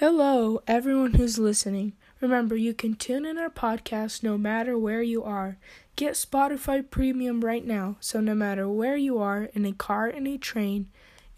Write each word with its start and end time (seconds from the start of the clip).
Hello, 0.00 0.60
everyone 0.66 1.14
who's 1.14 1.38
listening. 1.38 1.92
Remember, 2.20 2.56
you 2.56 2.74
can 2.74 2.96
tune 2.96 3.24
in 3.24 3.38
our 3.38 3.48
podcast 3.48 4.24
no 4.24 4.36
matter 4.36 4.76
where 4.76 5.02
you 5.02 5.22
are. 5.22 5.56
Get 5.94 6.14
Spotify 6.14 6.82
Premium 6.90 7.42
right 7.44 7.64
now, 7.64 7.96
so 8.00 8.18
no 8.18 8.34
matter 8.34 8.68
where 8.68 8.96
you 8.96 9.18
are 9.18 9.44
in 9.54 9.64
a 9.64 9.72
car, 9.72 10.08
in 10.08 10.26
a 10.26 10.36
train, 10.36 10.88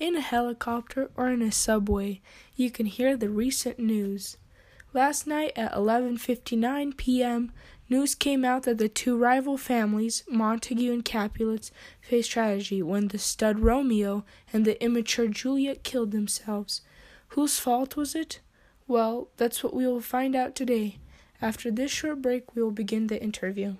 in 0.01 0.17
a 0.17 0.23
helicopter, 0.23 1.11
or 1.17 1.29
in 1.29 1.43
a 1.43 1.53
subway, 1.53 2.23
you 2.55 2.71
can 2.71 2.87
hear 2.87 3.15
the 3.15 3.29
recent 3.29 3.79
news. 3.79 4.39
Last 4.95 5.27
night 5.27 5.53
at 5.55 5.75
11:59 5.75 6.97
p.m., 6.97 7.53
news 7.91 8.15
came 8.15 8.43
out 8.43 8.63
that 8.63 8.79
the 8.79 8.89
two 8.89 9.19
rival 9.19 9.59
families, 9.59 10.25
Montague 10.31 10.95
and 10.95 11.05
Capulets, 11.05 11.73
faced 12.01 12.31
tragedy 12.31 12.83
when 12.83 13.09
the 13.09 13.19
stud 13.19 13.59
Romeo 13.59 14.25
and 14.51 14.65
the 14.65 14.83
immature 14.83 15.29
Juliet 15.29 15.85
killed 15.85 16.11
themselves. 16.11 16.81
Whose 17.29 17.59
fault 17.59 17.97
was 17.97 18.15
it? 18.15 18.41
Well, 18.89 19.29
that's 19.37 19.63
what 19.63 19.75
we 19.75 19.87
will 19.87 20.01
find 20.01 20.35
out 20.35 20.55
today. 20.55 20.99
After 21.43 21.71
this 21.71 21.91
short 21.91 22.23
break, 22.23 22.55
we 22.55 22.63
will 22.63 22.71
begin 22.71 23.09
the 23.09 23.23
interview. 23.23 23.77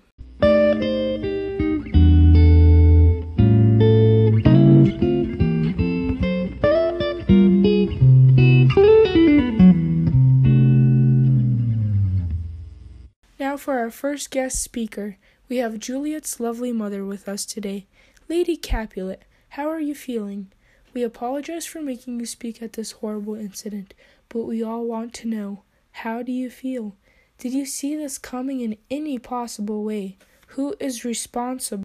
Now, 13.39 13.55
for 13.55 13.79
our 13.79 13.89
first 13.89 14.29
guest 14.29 14.61
speaker, 14.61 15.17
we 15.49 15.57
have 15.57 15.79
Juliet's 15.79 16.39
lovely 16.39 16.71
mother 16.71 17.05
with 17.05 17.27
us 17.27 17.45
today. 17.45 17.87
Lady 18.27 18.57
Capulet, 18.57 19.23
how 19.49 19.69
are 19.69 19.79
you 19.79 19.95
feeling? 19.95 20.51
We 20.97 21.03
apologize 21.03 21.67
for 21.67 21.79
making 21.79 22.19
you 22.19 22.25
speak 22.25 22.59
at 22.59 22.73
this 22.73 22.93
horrible 22.93 23.35
incident, 23.35 23.93
but 24.29 24.45
we 24.45 24.63
all 24.63 24.83
want 24.83 25.13
to 25.13 25.27
know 25.27 25.61
how 25.91 26.23
do 26.23 26.31
you 26.31 26.49
feel? 26.49 26.95
Did 27.37 27.53
you 27.53 27.67
see 27.67 27.95
this 27.95 28.17
coming 28.17 28.61
in 28.61 28.77
any 28.89 29.19
possible 29.19 29.83
way? 29.83 30.17
Who 30.55 30.73
is 30.79 31.05
responsible? 31.05 31.83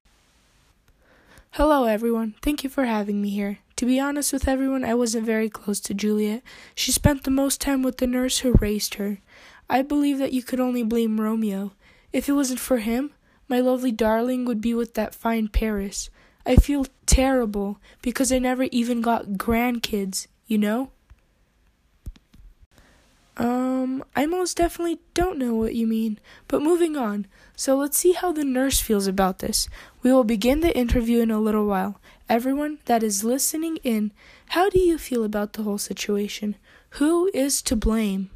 Hello, 1.51 1.85
everyone. 1.85 2.37
Thank 2.41 2.65
you 2.65 2.71
for 2.71 2.87
having 2.87 3.21
me 3.21 3.29
here. 3.29 3.59
To 3.77 3.85
be 3.85 4.01
honest 4.01 4.33
with 4.33 4.49
everyone, 4.49 4.83
I 4.83 4.95
wasn't 4.95 5.27
very 5.27 5.51
close 5.51 5.79
to 5.81 5.93
Juliet. 5.93 6.43
She 6.75 6.91
spent 6.91 7.25
the 7.25 7.31
most 7.31 7.61
time 7.61 7.83
with 7.83 7.99
the 7.99 8.07
nurse 8.07 8.39
who 8.39 8.55
raised 8.63 8.95
her. 8.95 9.19
I 9.69 9.83
believe 9.83 10.17
that 10.21 10.33
you 10.33 10.43
could 10.43 10.59
only 10.59 10.85
blame 10.85 11.21
Romeo. 11.21 11.73
If 12.15 12.31
it 12.31 12.33
wasn't 12.33 12.61
for 12.61 12.79
him, 12.79 13.13
my 13.47 13.61
lovely 13.61 13.93
darling 13.93 14.47
would 14.47 14.63
be 14.63 14.73
with 14.73 14.95
that 14.95 15.15
fine 15.15 15.49
Paris. 15.49 16.09
I 16.45 16.57
feel 16.57 16.87
terrible 17.07 17.79
because 18.03 18.33
I 18.33 18.39
never 18.39 18.65
even 18.65 19.01
got 19.01 19.31
grandkids, 19.31 20.27
you 20.47 20.59
know? 20.59 20.91
Um, 23.37 24.05
I 24.15 24.27
most 24.27 24.57
definitely 24.57 25.01
don't 25.15 25.39
know 25.39 25.55
what 25.55 25.75
you 25.75 25.87
mean, 25.87 26.19
but 26.49 26.63
moving 26.63 26.97
on. 26.97 27.27
So 27.57 27.77
let's 27.77 27.97
see 27.97 28.13
how 28.13 28.33
the 28.33 28.45
nurse 28.45 28.81
feels 28.81 29.07
about 29.07 29.39
this. 29.39 29.69
We 30.03 30.13
will 30.13 30.25
begin 30.25 30.61
the 30.61 30.77
interview 30.77 31.21
in 31.21 31.31
a 31.31 31.41
little 31.41 31.67
while. 31.67 32.01
Everyone 32.29 32.79
that 32.85 33.03
is 33.03 33.25
listening 33.25 33.79
in, 33.85 34.13
how 34.49 34.69
do 34.69 34.79
you 34.79 34.99
feel 34.99 35.25
about 35.25 35.55
the 35.55 35.63
whole 35.63 35.79
situation? 35.79 36.57
Who 36.97 37.31
is 37.33 37.63
to 37.63 37.77
blame? 37.77 38.31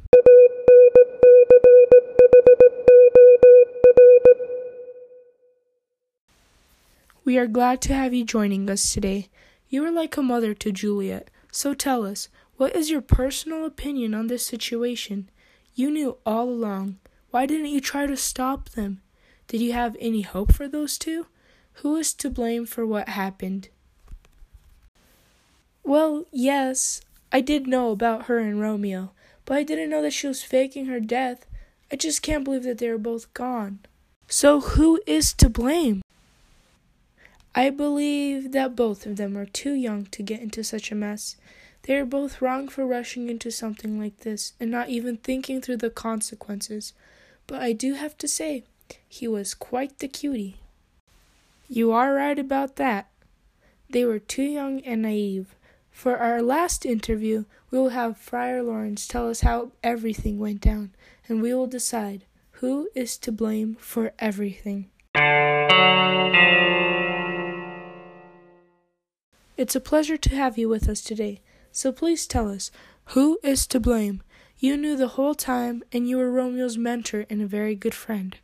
We 7.27 7.37
are 7.37 7.45
glad 7.45 7.81
to 7.81 7.93
have 7.93 8.13
you 8.13 8.23
joining 8.23 8.69
us 8.69 8.93
today. 8.93 9.27
You 9.67 9.83
are 9.83 9.91
like 9.91 10.15
a 10.15 10.21
mother 10.21 10.53
to 10.53 10.71
Juliet, 10.71 11.29
so 11.51 11.73
tell 11.73 12.05
us, 12.05 12.29
what 12.55 12.73
is 12.73 12.89
your 12.89 13.01
personal 13.01 13.65
opinion 13.65 14.13
on 14.13 14.27
this 14.27 14.45
situation? 14.45 15.29
You 15.75 15.91
knew 15.91 16.19
all 16.25 16.47
along. 16.47 16.99
Why 17.31 17.45
didn't 17.45 17.65
you 17.65 17.81
try 17.81 18.05
to 18.05 18.15
stop 18.15 18.69
them? 18.69 19.01
Did 19.49 19.59
you 19.59 19.73
have 19.73 19.97
any 19.99 20.21
hope 20.21 20.53
for 20.53 20.69
those 20.69 20.97
two? 20.97 21.25
Who 21.83 21.97
is 21.97 22.13
to 22.13 22.29
blame 22.29 22.65
for 22.65 22.85
what 22.85 23.09
happened? 23.09 23.67
Well, 25.83 26.27
yes, 26.31 27.01
I 27.29 27.41
did 27.41 27.67
know 27.67 27.91
about 27.91 28.27
her 28.27 28.37
and 28.37 28.61
Romeo, 28.61 29.11
but 29.43 29.57
I 29.57 29.63
didn't 29.63 29.89
know 29.89 30.01
that 30.01 30.13
she 30.13 30.27
was 30.27 30.43
faking 30.43 30.85
her 30.85 31.01
death. 31.01 31.45
I 31.91 31.97
just 31.97 32.21
can't 32.21 32.45
believe 32.45 32.63
that 32.63 32.77
they 32.77 32.87
are 32.87 32.97
both 32.97 33.33
gone. 33.33 33.79
So, 34.29 34.61
who 34.61 35.01
is 35.05 35.33
to 35.33 35.49
blame? 35.49 36.01
I 37.57 37.71
believe 37.71 38.51
that 38.51 38.75
both 38.75 39.07
of 39.07 39.15
them 39.15 39.35
are 39.35 39.47
too 39.47 39.73
young 39.73 40.05
to 40.11 40.21
get 40.21 40.41
into 40.41 40.63
such 40.63 40.91
a 40.91 40.95
mess. 40.95 41.37
They 41.81 41.95
are 41.95 42.05
both 42.05 42.39
wrong 42.39 42.67
for 42.67 42.85
rushing 42.85 43.29
into 43.29 43.49
something 43.49 43.99
like 43.99 44.17
this 44.17 44.53
and 44.59 44.69
not 44.69 44.89
even 44.89 45.17
thinking 45.17 45.59
through 45.59 45.77
the 45.77 45.89
consequences. 45.89 46.93
But 47.47 47.63
I 47.63 47.73
do 47.73 47.95
have 47.95 48.15
to 48.19 48.27
say, 48.27 48.63
he 49.09 49.27
was 49.27 49.55
quite 49.55 49.97
the 49.97 50.07
cutie. 50.07 50.57
You 51.67 51.91
are 51.93 52.13
right 52.13 52.37
about 52.37 52.75
that. 52.75 53.09
They 53.89 54.05
were 54.05 54.19
too 54.19 54.43
young 54.43 54.81
and 54.81 55.01
naive. 55.01 55.55
For 55.89 56.15
our 56.15 56.43
last 56.43 56.85
interview, 56.85 57.45
we 57.71 57.79
will 57.79 57.89
have 57.89 58.19
Friar 58.19 58.61
Lawrence 58.61 59.07
tell 59.07 59.27
us 59.27 59.41
how 59.41 59.71
everything 59.81 60.37
went 60.37 60.61
down, 60.61 60.91
and 61.27 61.41
we 61.41 61.55
will 61.55 61.65
decide 61.65 62.23
who 62.61 62.89
is 62.93 63.17
to 63.17 63.31
blame 63.31 63.77
for 63.79 64.13
everything. 64.19 64.91
It's 69.57 69.75
a 69.75 69.79
pleasure 69.81 70.17
to 70.17 70.35
have 70.35 70.59
you 70.59 70.69
with 70.69 70.87
us 70.87 71.01
today. 71.01 71.41
So 71.71 71.91
please 71.91 72.27
tell 72.27 72.47
us, 72.47 72.69
who 73.05 73.39
is 73.41 73.65
to 73.67 73.79
blame? 73.79 74.21
You 74.59 74.77
knew 74.77 74.95
the 74.95 75.07
whole 75.07 75.33
time, 75.33 75.81
and 75.91 76.07
you 76.07 76.17
were 76.17 76.31
Romeo's 76.31 76.77
mentor 76.77 77.25
and 77.27 77.41
a 77.41 77.47
very 77.47 77.73
good 77.73 77.95
friend. 77.95 78.37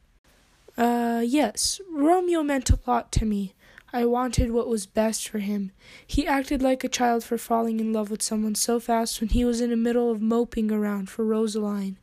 Uh, 0.75 1.22
yes, 1.24 1.79
Romeo 1.91 2.41
meant 2.41 2.72
a 2.72 2.79
lot 2.88 3.12
to 3.12 3.25
me. 3.25 3.53
I 3.94 4.06
wanted 4.06 4.50
what 4.50 4.68
was 4.68 4.88
best 4.88 5.29
for 5.29 5.38
him. 5.38 5.72
He 6.07 6.25
acted 6.25 6.63
like 6.63 6.84
a 6.84 6.90
child 6.90 7.24
for 7.24 7.38
falling 7.38 7.80
in 7.80 7.94
love 7.94 8.09
with 8.09 8.24
someone 8.24 8.56
so 8.56 8.80
fast 8.80 9.22
when 9.22 9.30
he 9.30 9.45
was 9.45 9.62
in 9.62 9.69
the 9.69 9.75
middle 9.75 10.09
of 10.09 10.19
moping 10.19 10.72
around 10.72 11.12
for 11.12 11.24
Rosaline. 11.24 12.00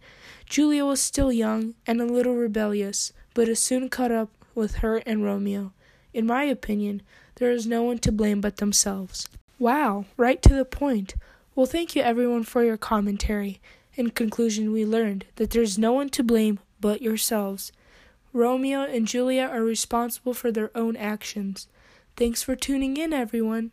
Julia 0.46 0.84
was 0.84 1.00
still 1.00 1.32
young 1.32 1.74
and 1.84 2.00
a 2.00 2.04
little 2.04 2.36
rebellious, 2.36 3.12
but 3.34 3.48
has 3.48 3.58
soon 3.58 3.88
caught 3.88 4.12
up 4.12 4.30
with 4.54 4.76
her 4.76 4.98
and 4.98 5.24
Romeo. 5.24 5.72
In 6.12 6.26
my 6.26 6.44
opinion, 6.44 7.02
there 7.36 7.50
is 7.50 7.66
no 7.66 7.82
one 7.82 7.98
to 7.98 8.12
blame 8.12 8.40
but 8.40 8.56
themselves. 8.56 9.28
Wow, 9.58 10.06
right 10.16 10.40
to 10.42 10.54
the 10.54 10.64
point. 10.64 11.14
Well, 11.54 11.66
thank 11.66 11.94
you 11.94 12.02
everyone 12.02 12.44
for 12.44 12.64
your 12.64 12.76
commentary. 12.76 13.60
In 13.94 14.10
conclusion, 14.10 14.72
we 14.72 14.84
learned 14.84 15.26
that 15.36 15.50
there's 15.50 15.78
no 15.78 15.92
one 15.92 16.08
to 16.10 16.22
blame 16.22 16.58
but 16.80 17.02
yourselves. 17.02 17.72
Romeo 18.32 18.82
and 18.82 19.06
Julia 19.06 19.42
are 19.42 19.62
responsible 19.62 20.34
for 20.34 20.50
their 20.50 20.70
own 20.76 20.96
actions. 20.96 21.68
Thanks 22.16 22.42
for 22.42 22.54
tuning 22.54 22.96
in, 22.96 23.12
everyone. 23.12 23.72